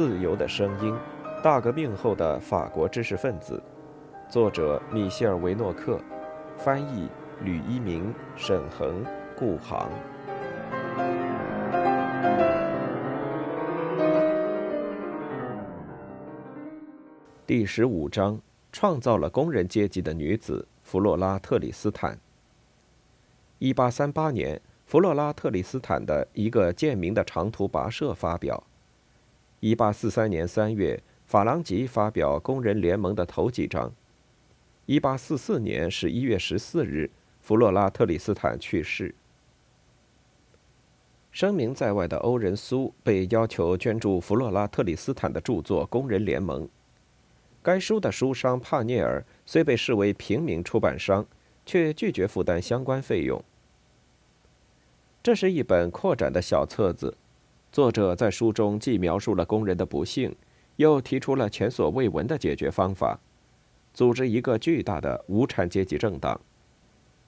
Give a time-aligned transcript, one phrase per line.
[0.00, 0.94] 自由的声音》，
[1.42, 3.62] 大革命后的法国知识分子，
[4.30, 6.00] 作者米歇尔·维诺克，
[6.56, 7.06] 翻译
[7.42, 9.04] 吕一鸣、沈恒、
[9.36, 9.90] 顾航。
[17.46, 18.40] 第十五章：
[18.72, 22.18] 创造了工人阶级的女子弗洛拉·特里斯坦。
[23.58, 28.64] 一八三八年，弗洛拉·特里斯坦的一个贱民的长途跋涉发表。
[29.60, 33.92] 一八四三年三月，法郎吉发表工人联盟的头几章。
[34.86, 37.10] 一八四四年十一月十四日，
[37.42, 39.14] 弗洛拉·特里斯坦去世。
[41.30, 46.64] 声名在外的欧仁苏被要求捐助弗洛拉·特里斯坦的著作《工人联盟》。
[47.62, 51.26] 该书的书商帕涅尔虽被视为平民出版商，
[51.66, 53.44] 却拒绝负担相关费用。
[55.22, 57.14] 这是一本扩展的小册子，
[57.72, 60.34] 作者在书中既描述了工人的不幸，
[60.76, 63.20] 又提出了前所未闻的解决方法：
[63.94, 66.40] 组织一个巨大的无产阶级政党，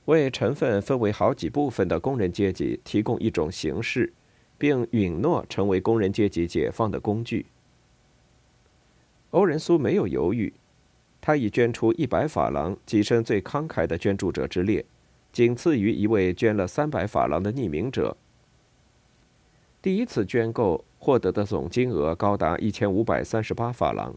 [0.06, 4.12] 为成分分为好几部分的工人阶级提供一种形式，
[4.58, 7.46] 并允诺成为工人阶级解放的工具。
[9.30, 10.52] 欧仁苏没有犹豫，
[11.20, 14.84] 他已捐出一百法郎，跻身最慷慨的捐助者之列，
[15.30, 18.16] 仅次于一位捐了三百法郎的匿名者。
[19.82, 24.14] 第一次捐购获得的总金额高达一千五百三十八法郎。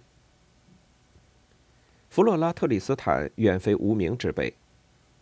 [2.07, 4.53] 弗洛拉特里斯坦远非无名之辈，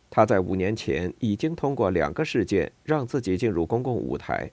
[0.09, 4.52] 他在五年前已经通过两个事件让自己进入公共舞台，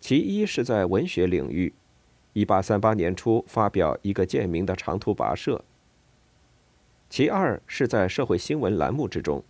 [0.00, 1.74] 其一是在文学领域。
[2.32, 5.64] 一八三八年初，发表一个贱民的长途跋涉。
[7.10, 9.42] 其二是在社会新闻栏目之中，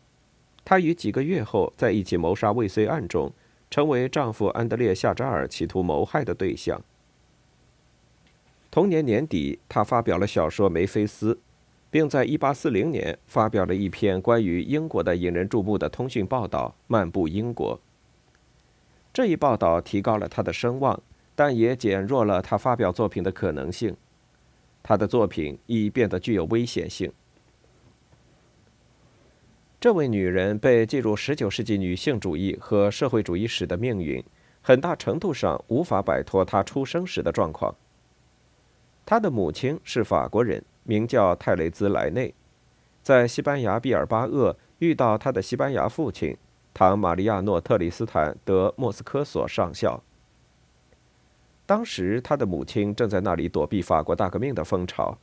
[0.64, 3.31] 他于几个月后在一起谋杀未遂案中，
[3.72, 6.78] 成为丈夫安德烈夏扎尔企图谋害的对象。
[8.71, 11.34] 同年年底，他发表了小说《梅菲斯》，
[11.91, 17.77] 并在一八四零年发表了一篇关于英国的引人注目的通讯报道《漫步英国》。
[19.10, 21.03] 这一报道提高了他的声望。
[21.34, 23.97] 但也减弱了他发表作品的可能性，
[24.83, 27.10] 他的作品已变得具有危险性。
[29.82, 34.22] 这位女人被记入19世纪女性主义和社会主义史的命运，
[34.60, 37.75] 很大程度上无法摆脱她出生时的状况。
[39.04, 42.32] 她的母亲是法国人，名叫泰雷兹·莱内，
[43.03, 46.37] 在西班牙毕尔巴鄂遇到她的西班牙父亲
[46.72, 50.00] 唐·玛利亚诺·特里斯坦·德莫斯科索上校。
[51.66, 55.19] 当时，他的母亲正在那里躲避法国大革命的风潮。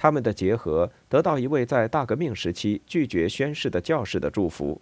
[0.00, 4.80] 他们的结合得到一位在大革命时期拒绝宣誓的教士的祝福，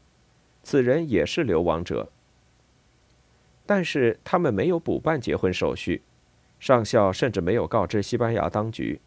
[0.63, 2.09] 此人也是流亡者。
[3.67, 6.03] 但是他们没有补办结婚手续，
[6.61, 9.01] 上校甚至没有告知西班牙当局。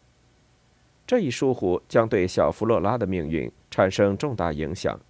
[1.06, 5.00] 这一疏忽将对小弗洛拉的命运产生重大影响。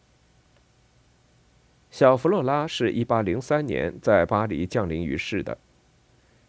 [1.91, 5.59] 小弗洛拉是一八零三年在巴黎降临于世的。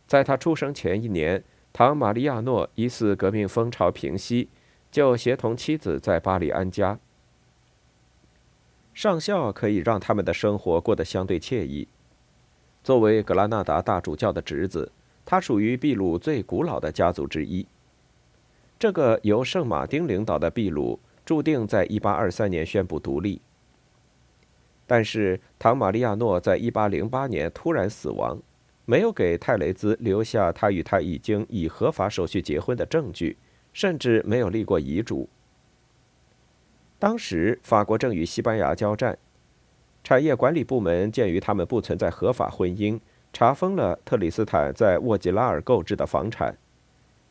[0.05, 1.43] 在他出生前一年，
[1.73, 4.47] 唐·玛利亚诺疑似革命风潮平息，
[4.91, 6.99] 就协同妻子在巴黎安家。
[8.93, 11.87] 上校可以让他们的生活过得相对惬意。
[12.83, 14.91] 作为格拉纳达大主教的侄子，
[15.25, 17.65] 他属于秘鲁最古老的家族之一。
[18.77, 23.41] 这个由圣马丁领导的秘鲁注定在1823年宣布独立。
[24.85, 28.37] 但是，唐·玛利亚诺在1808年突然死亡。
[28.85, 33.37] 没有给泰雷兹留下他与他已经以合法手续结婚的证据，
[33.71, 35.29] 甚至没有立过遗嘱。
[36.99, 39.17] 当时法国正与西班牙交战，
[40.03, 42.99] 产业管理部门鉴于他们不存在合法婚姻，
[43.31, 46.57] 查封了特里斯坦在沃吉拉尔购置的房产，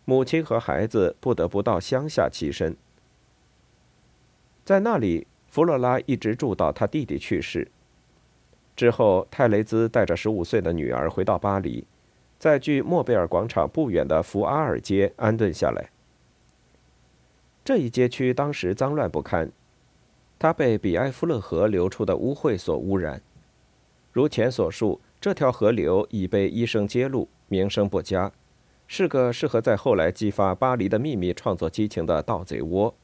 [0.04, 2.76] 母亲和孩子不得不到乡下栖身。
[4.64, 7.70] 在那里，弗洛拉一直住到他弟弟去世。
[8.74, 11.86] 之后，泰雷兹带着十五岁的女儿回到巴黎，
[12.38, 15.90] 在距莫贝尔广场不远的福阿尔街安顿下来。
[17.64, 19.52] 这一街区当时脏乱不堪，
[20.38, 23.22] 它被比埃夫勒河流出的污秽所污染。
[24.10, 28.32] 如前所述，这条河流已被医生揭露，名声不佳，
[28.88, 32.94] 是个适合在后来激发巴黎的秘密创作激情的盗贼窝。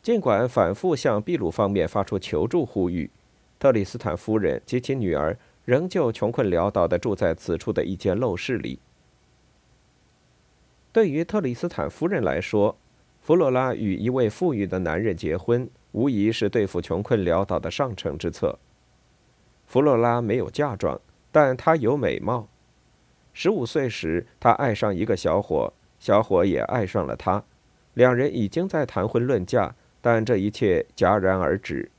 [0.00, 3.10] 尽管反复向秘鲁方面发出求助呼吁。
[3.58, 8.78] 特里斯坦夫人及其女儿仍旧穷困潦倒地住在此处的一间陋室里。
[10.92, 12.76] 对于特里斯坦夫人来说，
[13.20, 18.58] 弗洛拉与一位富裕的男人结婚，无疑是对付穷困潦倒的上乘之策。
[19.66, 21.00] 弗洛拉没有嫁妆，
[21.32, 22.48] 但她有美貌。
[23.32, 27.42] 十五岁时，她爱上一个小伙，小伙也爱上了她，
[27.94, 31.90] 两人已经在谈婚论嫁，但这一切戛然而止，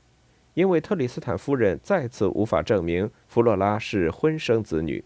[0.58, 5.04] 因为特里斯坦夫人再次无法证明弗洛拉是婚生子女。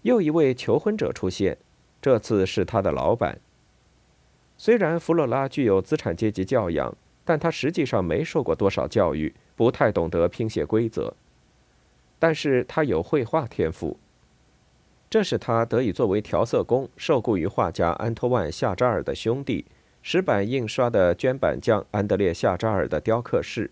[0.00, 1.58] 又一位求婚者出现，
[2.00, 3.38] 这次是他的老板。
[4.56, 6.96] 虽然弗洛拉具有资产阶级教养，
[7.26, 11.12] 但他实际上没受过多少教育，不太懂得拼写规则。
[12.18, 13.98] 但是他有绘画天赋，
[15.10, 19.66] 这使他得以作为调色工受雇于画家安托万·夏扎尔的兄弟、
[20.02, 23.70] 石板印刷的绢板匠安德烈·夏扎尔的雕刻室。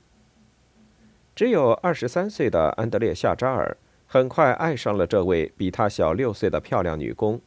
[1.35, 3.77] 只有二十三岁的安德烈·夏扎尔。
[4.12, 7.41] 很快爱上了这位比他小六岁的漂亮女工。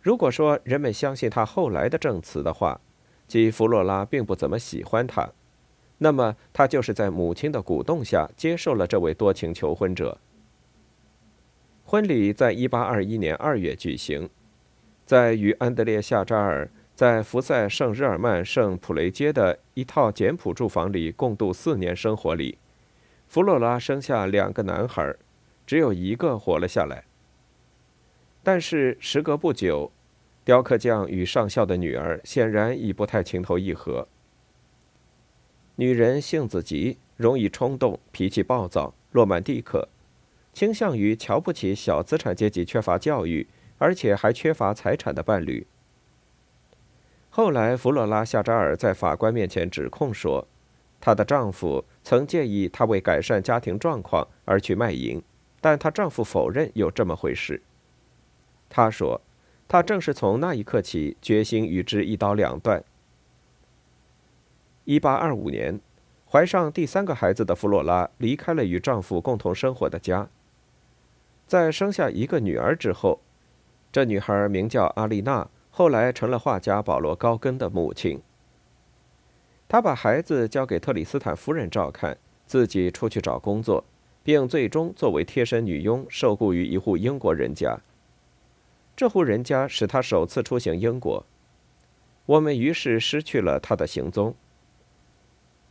[0.00, 2.80] 如果说人们相信他后来的证词的话，
[3.26, 5.28] 即弗洛拉并不怎么喜欢他，
[5.98, 10.18] 那么他就是在母亲的鼓动下接受了这位多情求婚者。
[11.84, 14.30] 婚礼在1821年2月举行，
[15.04, 22.56] 在与安德烈夏扎尔在福塞圣日耳曼圣普雷街的一套简朴住房里共度四年生活里，
[23.26, 25.14] 弗洛拉生下两个男孩。
[25.66, 27.04] 只有一个活了下来。
[28.42, 29.90] 但是时隔不久，
[30.44, 34.06] 雕刻匠与上校的女儿显然已不太情投意合。
[35.76, 39.88] 女人性子急，容易冲动，脾气暴躁，罗曼蒂克，
[40.52, 43.48] 倾向于瞧不起小资产阶级缺乏教育，
[43.78, 45.66] 而且还缺乏财产的伴侣。
[47.36, 50.46] 后来，弗洛拉·夏扎尔在法官面前指控说，
[51.00, 55.20] 她的丈夫曾建议她为改善家庭状况而去卖淫。
[55.60, 57.60] 但她丈夫否认有这么回事。
[58.68, 59.20] 他说
[59.66, 62.84] ：“他正是从那一刻起决心与之一刀两断。
[64.86, 65.80] ”1825 年，
[66.30, 70.28] 怀上第三个孩子的弗洛拉离开了与丈夫共同生活的家。
[71.48, 73.20] 在生下一个女儿之后，
[73.90, 78.22] 这女孩名叫阿丽娜，后来成了画家保罗·高根的母亲。
[79.66, 82.16] 她把孩子交给特里斯坦夫人照看，
[82.46, 83.84] 自己出去找工作。
[84.24, 87.78] 并最终作为贴身女佣受雇于一户英国人家。
[88.96, 91.26] 这户人家使他首次出行英国，
[92.24, 94.34] 我们于是失去了他的行踪。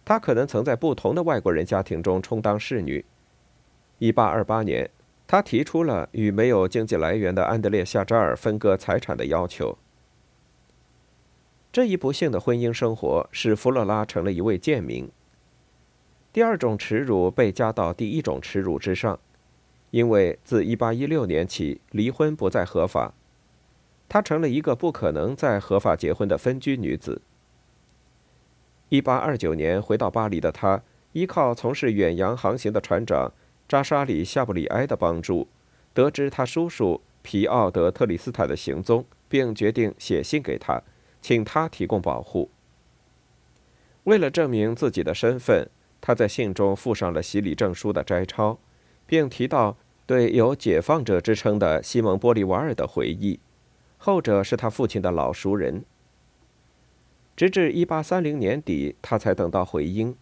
[0.06, 3.04] 他可能曾在不同的外国人家庭中充当侍女。
[4.00, 4.90] 1828年，
[5.26, 9.76] 他提出了与没有经济来源的安德烈夏扎尔分割财产的要求。
[11.74, 15.10] 这一不幸的婚姻生活使弗洛拉成了一位贱民。
[16.32, 19.20] 第二种耻辱被加到第一种耻辱之上，
[19.90, 23.16] 因为自1816年起，离婚不再合法，
[24.08, 27.24] 她成了一个不可能再合法结婚的分居女子。
[28.92, 30.84] 1829年回到巴黎的她，
[31.14, 33.34] 依靠从事远洋航行的船长
[33.68, 35.48] 扎沙里夏布里埃的帮助，
[35.96, 40.80] 得知他叔叔皮奥德特里斯坦的行踪，并决定写信给他，
[41.24, 42.52] 请他提供保护。
[44.04, 45.68] 为了证明自己的身份。
[46.06, 48.60] 他在信中附上了洗礼证书的摘抄，
[49.06, 53.40] 并提到对有“解放者”之称的西蒙·波利瓦尔的回忆，
[53.98, 55.86] 后者是他父亲的老熟人。
[57.38, 60.14] 直至1830年底，他才等到回音。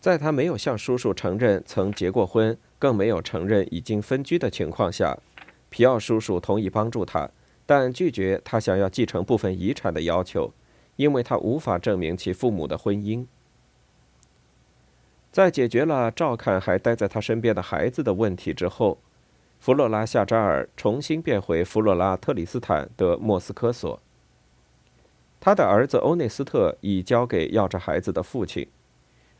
[0.00, 5.16] 在他没有向叔叔承认曾结过婚，更没有承认已经分居的情况下，
[5.70, 7.30] 皮奥叔叔同意帮助他，
[7.68, 10.54] 但拒绝他想要继承部分遗产的要求，
[10.96, 13.26] 因为他无法证明其父母的婚姻。
[15.30, 18.96] 在解决了照看还待在他身边的孩子的问题之后，
[19.60, 24.00] 弗洛拉·夏扎尔重新变回弗洛拉·特里斯坦的莫斯科所。
[25.38, 28.66] 他的儿子欧内斯特已交给要着孩子的父亲，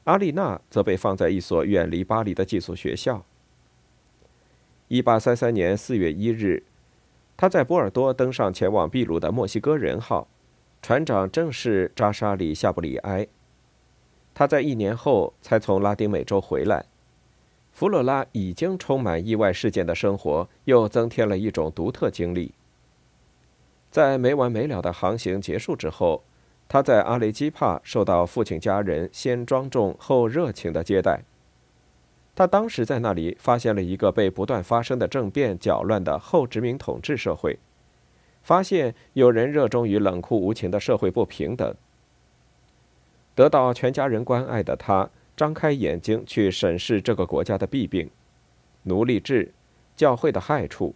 [0.05, 3.25] 阿丽娜则被放在一所远离巴黎的寄宿学校。
[4.91, 6.63] 1833年4月1日，
[7.39, 10.27] 他在波尔多登上前往秘鲁的墨西哥人号，
[10.83, 13.29] 船长正是扎沙里·夏布里埃。
[14.35, 16.87] 他在一年后才从拉丁美洲回来。
[17.71, 22.53] 弗洛拉已经充满意外事件的生活，又增添了一种独特经历。
[23.89, 26.25] 在没完没了的航行结束之后，
[26.67, 31.23] 他在阿雷基帕受到父亲家人先庄重后热情的接待。
[32.39, 37.59] 他当时在那里发现了一个被不断发生的政变搅乱的后殖民统治社会，
[38.45, 41.75] 发现有人热衷于冷酷无情的社会不平等。
[43.35, 48.09] 得到全家人关爱的他，张开眼睛去审视这个国家的弊病：
[48.85, 49.53] 奴隶制、
[49.97, 50.95] 教会的害处、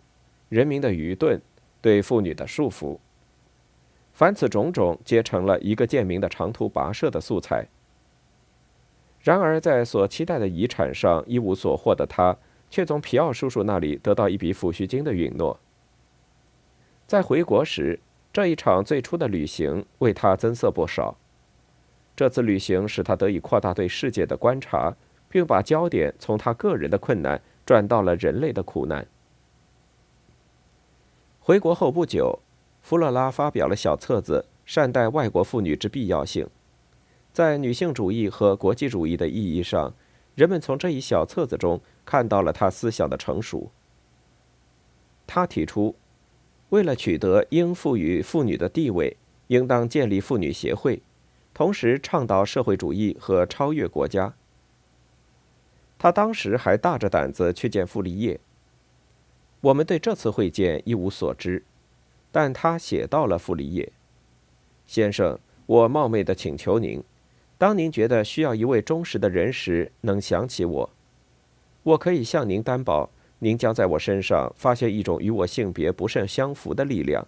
[0.49, 1.43] 人民的愚钝、
[1.81, 2.97] 对妇女的束缚。
[4.13, 7.67] 凡此种种，皆成了一个贱民的长途跋涉的素材。
[9.23, 12.37] 然而，在所期待的遗产上一无所获的他，
[12.69, 15.61] 却从皮奥叔叔那里得到一笔抚恤金的允诺。
[17.07, 18.01] 在回国时，
[18.33, 21.17] 这一场最初的旅行为他增色不少。
[22.17, 24.95] 这次旅行使他得以扩大对世界的观察，
[25.29, 29.07] 并把焦点从他个人的困难转到了人类的苦难。
[31.39, 32.41] 回国后不久，
[32.81, 36.45] 弗洛拉发表了小册子《善待外国妇女之必要性》。
[37.33, 39.95] 在女性主义和国际主义的意义上，
[40.35, 43.71] 人们从这一小册子中看到了他思想的成熟。
[45.27, 45.95] 他提出，
[46.69, 51.01] 为了取得应赋予妇女的地位，应当建立妇女协会。
[51.55, 54.35] 同时倡导社会主义和超越国家。
[55.99, 58.41] 他当时还大着胆子去见傅立叶。
[59.61, 61.63] 我们对这次会见一无所知，
[62.31, 63.93] 但他写到了傅立叶
[64.87, 67.05] 先生：“我冒昧的请求您，
[67.63, 70.91] 当您觉得需要一位忠实的人时，能想起我。
[71.85, 77.25] 我可以向您担保，您将在我身上发现一种与我性别不甚相符的力量，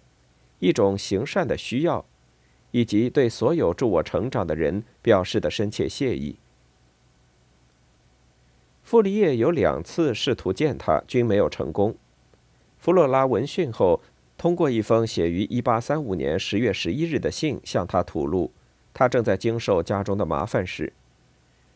[0.59, 2.03] 一种行善的需要。”
[2.71, 6.35] 以及对所有助我成长的人表示的深切谢意。
[8.83, 11.95] 傅立叶有两次试图见他，均没有成功。
[12.77, 14.01] 弗洛拉闻讯后，
[14.37, 18.51] 通过一封写于1835年10月11日的信向他吐露，
[18.95, 20.91] 他正在经受家中的麻烦事。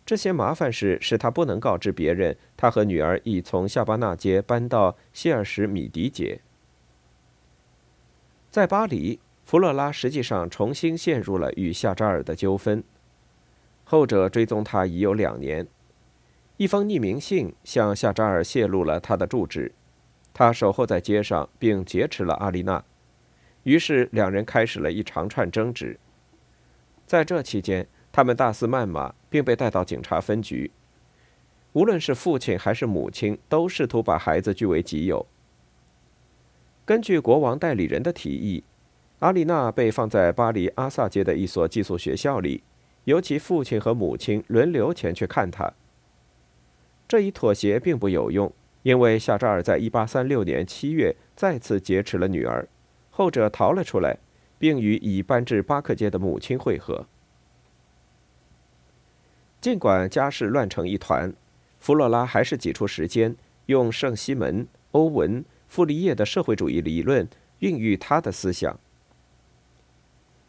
[0.03, 6.39] 这些麻烦事使他不能告知别人，他和女儿已从夏巴纳街搬到谢尔什米迪街。
[8.49, 9.19] 在巴黎。
[9.45, 12.83] 弗洛拉实际上重新陷入了与夏扎尔的纠纷，
[13.83, 15.65] 后者追踪他已有两年。
[16.57, 19.71] 一封匿名信向夏扎尔泄露了他的住址，
[20.35, 22.83] 他守候在街上并劫持了阿丽娜，
[23.63, 25.97] 于是两人开始了一长串争执。
[27.09, 30.69] 在这期间，他们大肆谩骂，并被带到警察分局。
[31.73, 35.25] 无论是父亲还是母亲，都试图把孩子据为己有。
[36.85, 38.63] 根据国王代理人的提议。
[39.21, 42.61] 阿丽娜被放在巴黎阿萨街的一所寄宿学校里，
[43.05, 45.73] 由其父亲和母亲轮流前去看她。
[47.07, 52.67] 这一妥协并不有用，因为夏扎尔在1836年7月再次劫持了女儿，
[53.09, 54.19] 后者逃了出来，
[54.59, 57.07] 并与已搬至巴克街的母亲会合。
[59.59, 61.33] 尽管家事乱成一团，
[61.79, 63.35] 弗洛拉还是挤出时间，
[63.65, 67.27] 用圣西门、欧文、傅立叶的社会主义理论
[67.59, 68.79] 孕育他的思想。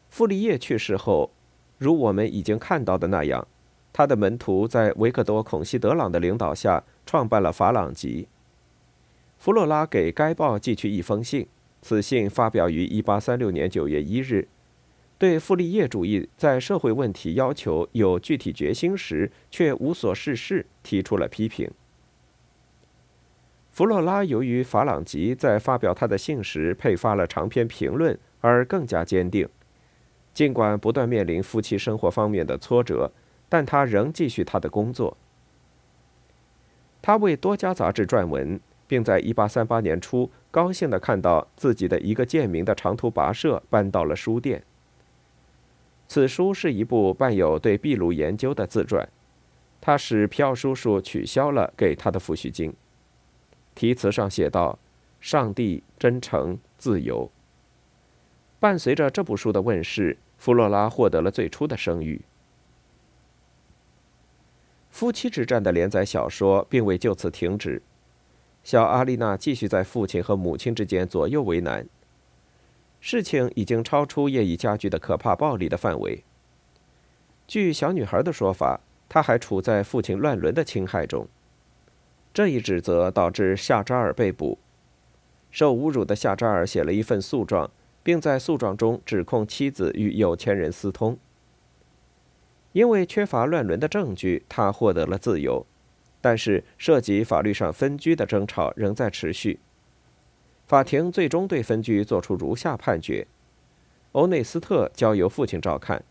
[0.08, 1.30] 傅立叶去世后，
[1.78, 3.46] 如我们已经看到的那样，
[3.92, 8.24] 他的门徒在维克多·孔西德朗的领导下创办了《法朗集》。
[9.38, 11.48] 弗洛拉给该报寄去一封信，
[11.82, 14.48] 此信发表于1836年9月1日，
[15.18, 21.70] 对傅立叶主义在社会问题要求有具体决心时却无所事事提出了批评。
[23.70, 29.48] 弗洛拉由于《法朗吉》在发表他的信时配发了长篇评论，而更加坚定。
[30.34, 33.12] 尽管不断面临夫妻生活方面的挫折，
[33.48, 35.16] 但他仍继续他的工作。
[37.02, 38.60] 他为多家杂志撰文，
[38.90, 44.64] 并在1838年初高兴地看到自己的一个贱民的长途跋涉搬到了书店。
[46.08, 49.08] 此书是一部伴有对秘鲁研究的自传，
[49.80, 52.74] 它使票叔叔取消了给他的抚恤金。
[53.76, 54.76] 题词上写道
[55.20, 57.30] ：“上帝、真诚、自由。”
[58.58, 62.22] 伴随着这部书的问世，弗洛拉获得了最初的声誉。
[64.90, 67.80] 夫妻之战的连载小说并未就此停止，
[68.62, 71.86] 小阿丽娜继续在父亲和母亲之间左右为难。
[73.00, 76.22] 事情已经超出业已加剧的可怕暴力的范围。
[77.46, 81.26] 据小女孩的说法，她还处在父亲乱伦的侵害中。
[82.32, 84.58] 这一指责导致夏扎尔被捕。
[85.50, 87.70] 受侮辱的夏扎尔写了一份诉状。
[88.02, 91.18] 并在诉状中指控妻子与有钱人私通。
[92.72, 95.66] 因为缺乏乱伦的证据，他获得了自由，
[96.20, 99.58] 但是涉及法律上分居的争吵仍在持续。
[100.66, 103.26] 法庭最终对分居作出如下判决：
[104.12, 106.04] 欧内斯特交由父亲照看，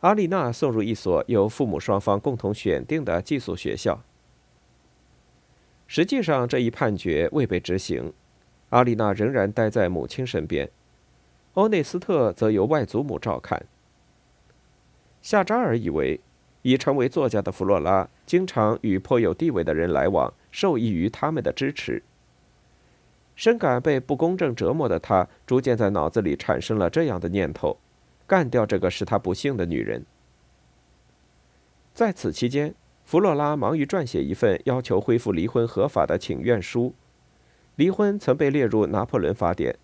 [0.00, 4.02] 阿丽娜送入一所由父母双方共同选定的寄宿学校。
[5.86, 8.12] 实际上，这一判决未被执行，
[8.68, 10.70] 阿丽娜仍然待在母亲身边。
[11.54, 13.64] 欧内斯特则由外祖母照看。
[15.22, 16.20] 夏扎尔以为，
[16.68, 22.02] 已成为作家的弗洛拉经常与颇有地位的人来往，受益于他们的支持。
[23.34, 27.78] 深感被不公正折磨的他，逐渐在脑子里产生了这样的念头：
[28.26, 30.04] 干掉这个使他不幸的女人。
[31.94, 36.94] 在此期间，弗洛拉忙于撰写一份要求恢复离婚合法的请愿书。
[37.76, 39.74] 离婚曾被列入拿破仑法典，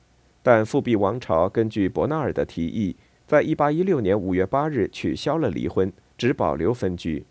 [0.43, 2.95] 但复辟王朝根据伯纳尔的提议，
[3.27, 7.25] 在1816年5月8日取消了离婚，只保留分居。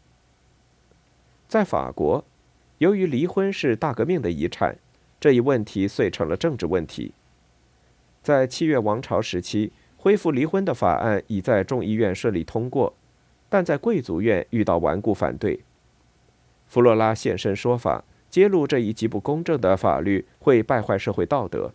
[1.47, 2.23] 在法国，
[2.79, 4.77] 由于离婚是大革命的遗产，
[5.19, 7.13] 这一问题遂成了政治问题。
[8.21, 12.93] 在七月王朝时期，恢复离婚的法案已在众议院顺利通过，
[13.49, 15.59] 但在贵族院遇到顽固反对。
[16.65, 21.73] 弗洛拉现身说法，揭露这一极不公正的法律会败坏社会道德。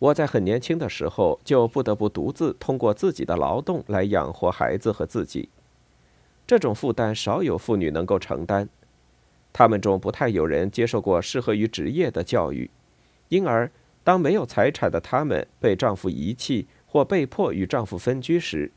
[0.00, 5.48] 我在很年轻的时候就不得不独自通过自己的劳动来养活孩子和自己，
[6.46, 8.68] 这种负担少有妇女能够承担。
[9.52, 12.68] 他们中不太有人接受过适合于职业的教育，
[13.28, 13.70] 因而
[14.02, 18.72] 当没有财产的他们被丈夫遗弃或被迫与丈夫分居时，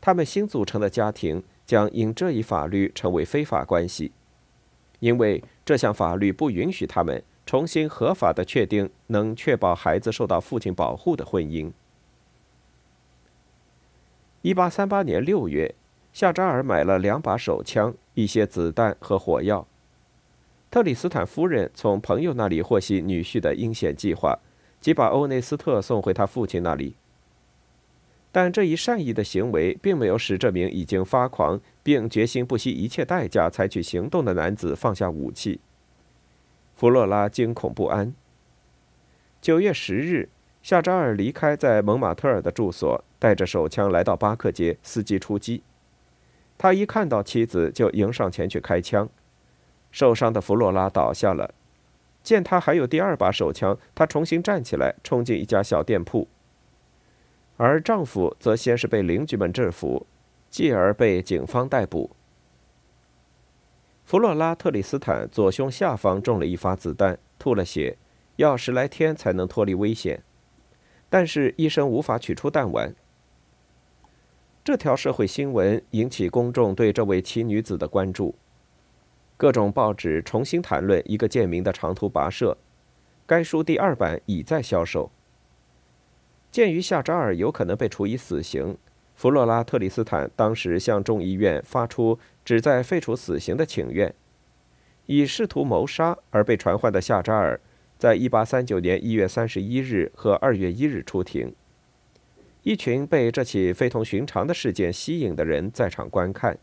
[0.00, 1.42] 他们新组成的家庭。
[1.66, 4.10] 将因这一法律成为非法关系，
[4.98, 11.72] 因为这项法律不允许他们重新合法的确定能确保孩子受到父亲保护的婚姻。
[14.42, 15.74] 一八三八年六月，
[16.12, 19.66] 夏扎尔买了两把手枪、一些子弹和火药。
[20.70, 24.38] 特里斯坦夫人从朋友那里获悉女婿的阴险计划，
[24.80, 26.94] 即把欧内斯特送回他父亲那里。
[28.30, 35.58] 但这一善意的行为并没有使这名已经发狂并决心不惜一切代价采取行动的男子放下武器。
[36.80, 38.14] 弗洛拉惊恐不安。
[39.42, 40.30] 九月十日，
[40.62, 45.62] 夏扎尔离开在蒙马特尔的住所，带着手枪来到巴克街，伺机出击。
[46.56, 49.06] 他一看到妻子，就迎上前去开枪。
[49.90, 51.52] 受伤的弗洛拉倒下了。
[52.22, 56.28] 见他还有第二把手枪，他重新站起来，冲进一家小店铺。
[57.58, 60.06] 而丈夫则先是被邻居们制服，
[60.48, 62.16] 继而被警方逮捕。
[64.10, 67.96] 弗洛拉·特里斯坦左胸下方中了一发子弹，吐了血，
[68.34, 70.24] 要十来天才能脱离危险，
[71.08, 72.92] 但是医生无法取出弹丸。
[74.64, 78.34] 这条社会新闻引起公众对这位奇女子的关注，
[79.36, 82.56] 各种报纸重新谈论一个贱民的长途跋涉。
[83.28, 85.12] 该书第二版已在销售。
[86.50, 88.76] 鉴于夏扎尔有可能被处以死刑，
[89.20, 94.14] 弗洛拉·特里斯坦当时向众议院发出旨在废除死刑的请愿。
[95.04, 97.60] 以试图谋杀而被传唤的夏扎尔，
[97.98, 101.54] 在1839年1月31日和2月1日出庭。
[102.62, 106.56] 一群被这起非同寻常的事件吸引的人在场观看。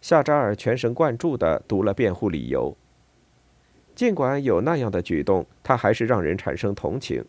[0.00, 2.74] 夏扎尔全神贯注地读了辩护理由。
[3.94, 7.22] 尽管有那样的举动，他还是让人产生同情。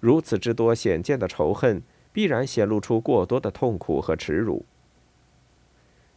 [0.00, 1.80] 如此之多显见的仇恨，
[2.14, 4.64] 必然显露出过多的痛苦和耻辱。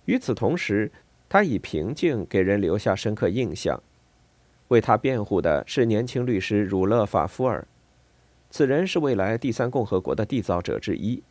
[0.05, 0.91] 与此同时，
[1.27, 3.81] 他以平静给人留下深刻印象。
[4.67, 7.67] 为他辩护的是年轻律师儒勒·法夫尔，
[8.51, 11.23] 此人是未来第三共和国的缔造者之一。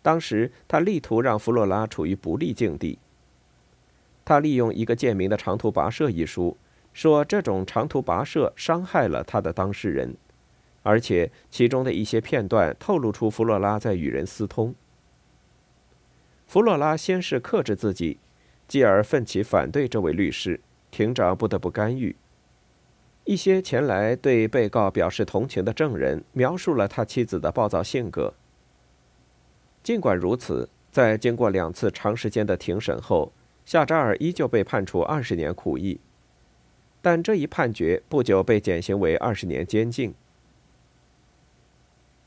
[0.00, 2.98] 当时，他力图让弗洛拉处于不利境地。
[4.24, 6.56] 他利用一个贱民的长途跋涉一书，
[6.94, 10.16] 说这种长途跋涉伤害了他的当事人。
[10.86, 14.72] 而且其中的一些片段透露出弗洛拉在与人私通。
[16.46, 18.20] 弗洛拉先是克制自己，
[18.68, 20.60] 继而奋起反对这位律师，
[20.92, 22.14] 庭长不得不干预。
[23.24, 28.32] 一些前来对被告表示同情的证人描述了他妻子的暴躁性格。
[29.82, 33.32] 尽管如此，在经过两次长时间的庭审后，
[33.64, 35.98] 夏扎尔依旧被判处二十年苦役，
[37.02, 40.14] 但这一判决不久被减刑为二十年监禁。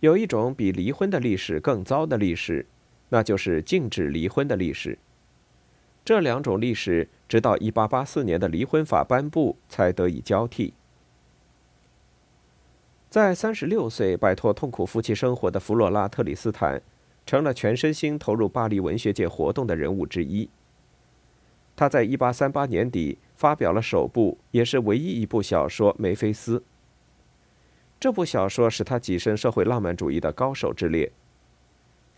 [0.01, 2.65] 有一种比离婚的历史更糟的历史，
[3.09, 4.97] 那就是禁止离婚的历史。
[6.05, 10.73] 这两种历史直到1884年的离婚法颁布才得以交替。
[13.09, 16.81] 在36岁摆脱痛苦夫妻生活的弗洛拉·特里斯坦，
[17.25, 20.49] 成了全身心投入巴黎文学界活动的人物之一。
[21.75, 26.59] 他在1838年底发表了首部，也是唯一一部小说《梅菲斯》。
[27.99, 31.11] 这部小说使他跻身社会浪漫主义的高手之列。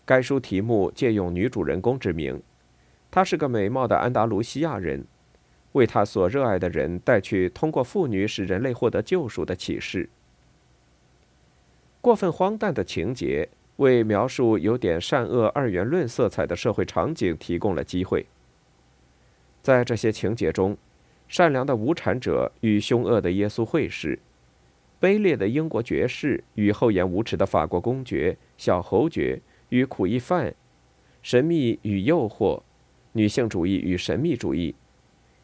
[0.04, 2.40] 该书题目借用女主人公之名，
[3.10, 5.04] 她是个美貌的安达卢西亚人，
[5.72, 10.08] 为她所热爱的人带去通过妇女使人类获得救赎的启示。
[12.00, 18.26] 过分荒诞的情节为描述有点善恶二元论色彩的社会场景提供了机会。
[19.62, 20.76] 在这些情节中，
[21.28, 24.18] 善良的无产者与凶恶的耶稣会士。
[25.02, 30.54] 卑劣的英国爵士与厚颜无耻的法国公爵、小侯爵与苦役犯，
[31.24, 32.62] 神秘与诱惑，
[33.10, 34.72] 女性主义与神秘主义、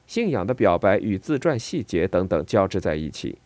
[0.07, 3.37] 信仰的表白与自传细节等等交织在一起。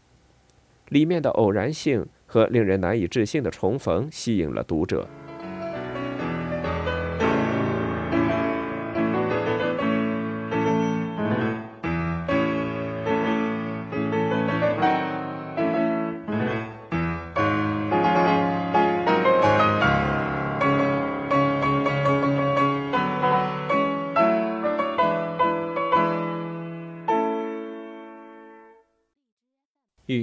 [0.91, 5.09] 里面的偶然性和令人难以置信的重逢吸引了读者。